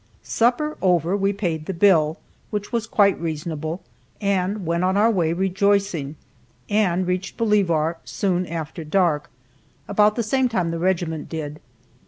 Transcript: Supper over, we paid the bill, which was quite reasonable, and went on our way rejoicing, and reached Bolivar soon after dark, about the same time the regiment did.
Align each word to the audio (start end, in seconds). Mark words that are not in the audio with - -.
Supper 0.23 0.77
over, 0.81 1.15
we 1.15 1.31
paid 1.31 1.67
the 1.67 1.75
bill, 1.75 2.17
which 2.49 2.71
was 2.71 2.87
quite 2.87 3.19
reasonable, 3.21 3.83
and 4.19 4.65
went 4.65 4.83
on 4.83 4.97
our 4.97 5.11
way 5.11 5.31
rejoicing, 5.31 6.15
and 6.71 7.05
reached 7.05 7.37
Bolivar 7.37 7.97
soon 8.03 8.47
after 8.47 8.83
dark, 8.83 9.29
about 9.87 10.15
the 10.15 10.23
same 10.23 10.49
time 10.49 10.71
the 10.71 10.79
regiment 10.79 11.29
did. 11.29 11.59